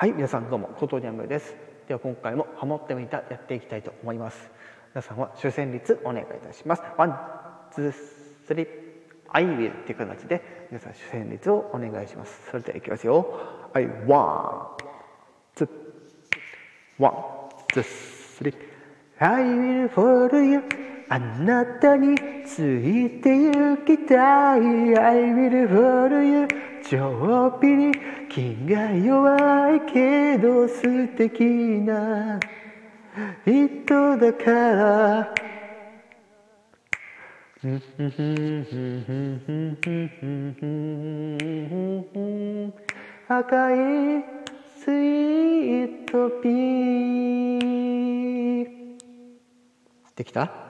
[0.00, 1.56] はい皆さんどうもコトニャムです。
[1.88, 4.48] では今回もハモってみたやっていきたいと思います。
[4.94, 6.82] 皆さんは主旋律お願いいたします。
[6.96, 7.18] One
[7.72, 12.40] two three。I will っていう形で皆さん主旋律をお願いします。
[12.48, 13.26] それではいきますよ。
[13.74, 14.84] はい one
[15.56, 17.14] two one
[17.72, 18.54] two three。
[19.18, 20.62] I will follow you
[21.08, 22.14] あなたに
[22.46, 24.60] ついて行きたい。
[24.60, 24.62] I
[25.34, 27.92] will follow you ちょっぴり
[28.30, 32.40] 気が弱いけど素敵な
[33.44, 35.34] 人だから。
[43.28, 43.76] 赤い
[44.82, 48.66] スイートピー
[50.16, 50.67] できた